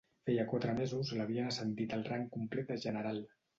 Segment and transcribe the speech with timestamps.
[0.27, 3.25] Feia quatre mesos l'havien ascendit al rang complet de general.